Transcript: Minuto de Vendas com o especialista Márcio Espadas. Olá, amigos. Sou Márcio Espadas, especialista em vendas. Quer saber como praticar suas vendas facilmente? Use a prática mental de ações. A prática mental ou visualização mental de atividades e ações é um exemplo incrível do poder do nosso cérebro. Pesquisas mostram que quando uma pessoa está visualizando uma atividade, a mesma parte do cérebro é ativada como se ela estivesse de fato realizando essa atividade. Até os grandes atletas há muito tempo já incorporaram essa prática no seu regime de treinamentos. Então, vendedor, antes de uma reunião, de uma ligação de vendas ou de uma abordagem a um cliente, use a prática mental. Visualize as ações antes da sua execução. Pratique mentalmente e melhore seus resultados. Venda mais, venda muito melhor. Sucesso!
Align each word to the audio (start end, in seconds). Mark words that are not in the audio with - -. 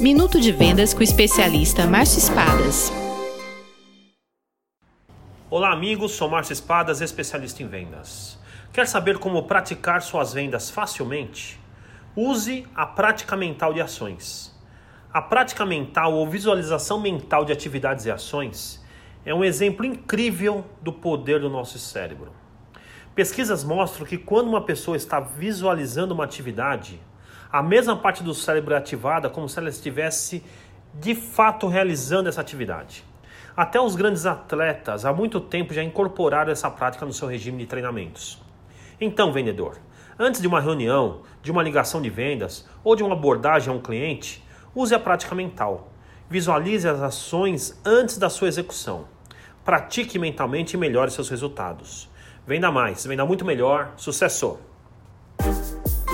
Minuto 0.00 0.40
de 0.40 0.50
Vendas 0.50 0.94
com 0.94 1.00
o 1.00 1.02
especialista 1.02 1.86
Márcio 1.86 2.20
Espadas. 2.20 2.90
Olá, 5.50 5.74
amigos. 5.74 6.12
Sou 6.12 6.26
Márcio 6.26 6.54
Espadas, 6.54 7.02
especialista 7.02 7.62
em 7.62 7.66
vendas. 7.66 8.38
Quer 8.72 8.88
saber 8.88 9.18
como 9.18 9.42
praticar 9.42 10.00
suas 10.00 10.32
vendas 10.32 10.70
facilmente? 10.70 11.60
Use 12.16 12.66
a 12.74 12.86
prática 12.86 13.36
mental 13.36 13.74
de 13.74 13.82
ações. 13.82 14.58
A 15.12 15.20
prática 15.20 15.66
mental 15.66 16.14
ou 16.14 16.26
visualização 16.26 16.98
mental 16.98 17.44
de 17.44 17.52
atividades 17.52 18.06
e 18.06 18.10
ações 18.10 18.82
é 19.22 19.34
um 19.34 19.44
exemplo 19.44 19.84
incrível 19.84 20.64
do 20.80 20.94
poder 20.94 21.40
do 21.40 21.50
nosso 21.50 21.78
cérebro. 21.78 22.32
Pesquisas 23.14 23.62
mostram 23.62 24.06
que 24.06 24.16
quando 24.16 24.48
uma 24.48 24.62
pessoa 24.62 24.96
está 24.96 25.20
visualizando 25.20 26.14
uma 26.14 26.24
atividade, 26.24 26.98
a 27.52 27.62
mesma 27.62 27.96
parte 27.96 28.22
do 28.22 28.32
cérebro 28.32 28.74
é 28.74 28.76
ativada 28.76 29.28
como 29.28 29.48
se 29.48 29.58
ela 29.58 29.68
estivesse 29.68 30.44
de 30.94 31.14
fato 31.14 31.66
realizando 31.66 32.28
essa 32.28 32.40
atividade. 32.40 33.04
Até 33.56 33.80
os 33.80 33.96
grandes 33.96 34.24
atletas 34.24 35.04
há 35.04 35.12
muito 35.12 35.40
tempo 35.40 35.74
já 35.74 35.82
incorporaram 35.82 36.52
essa 36.52 36.70
prática 36.70 37.04
no 37.04 37.12
seu 37.12 37.26
regime 37.26 37.58
de 37.58 37.66
treinamentos. 37.66 38.40
Então, 39.00 39.32
vendedor, 39.32 39.78
antes 40.18 40.40
de 40.40 40.46
uma 40.46 40.60
reunião, 40.60 41.22
de 41.42 41.50
uma 41.50 41.62
ligação 41.62 42.00
de 42.00 42.08
vendas 42.08 42.68
ou 42.84 42.94
de 42.94 43.02
uma 43.02 43.14
abordagem 43.14 43.72
a 43.72 43.76
um 43.76 43.80
cliente, 43.80 44.44
use 44.74 44.94
a 44.94 45.00
prática 45.00 45.34
mental. 45.34 45.92
Visualize 46.28 46.88
as 46.88 47.02
ações 47.02 47.80
antes 47.84 48.16
da 48.16 48.30
sua 48.30 48.46
execução. 48.46 49.06
Pratique 49.64 50.18
mentalmente 50.18 50.74
e 50.74 50.76
melhore 50.76 51.10
seus 51.10 51.28
resultados. 51.28 52.08
Venda 52.46 52.70
mais, 52.70 53.04
venda 53.04 53.26
muito 53.26 53.44
melhor. 53.44 53.92
Sucesso! 53.96 54.69